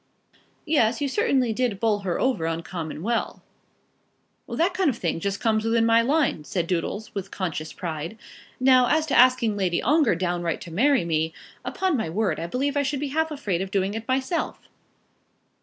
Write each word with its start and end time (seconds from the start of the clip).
"Yes; 0.65 0.99
you 0.99 1.07
certainly 1.07 1.53
did 1.53 1.79
bowl 1.79 1.99
her 1.99 2.19
over 2.19 2.45
uncommon 2.45 3.03
well." 3.03 3.43
"That 4.49 4.73
kind 4.73 4.89
of 4.89 4.97
thing 4.97 5.19
just 5.19 5.39
comes 5.39 5.63
within 5.63 5.85
my 5.85 6.01
line," 6.01 6.43
said 6.43 6.65
Doodles, 6.65 7.13
with 7.13 7.29
conscious 7.29 7.71
pride. 7.71 8.17
"Now, 8.59 8.87
as 8.87 9.05
to 9.05 9.15
asking 9.15 9.55
Lady 9.57 9.79
Ongar 9.79 10.15
downright 10.15 10.61
to 10.61 10.71
marry 10.71 11.05
me, 11.05 11.33
upon 11.63 11.95
my 11.97 12.09
word 12.09 12.39
I 12.39 12.47
believe 12.47 12.75
I 12.75 12.81
should 12.81 12.99
be 12.99 13.09
half 13.09 13.29
afraid 13.29 13.61
of 13.61 13.69
doing 13.69 13.93
it 13.93 14.07
myself." 14.07 14.59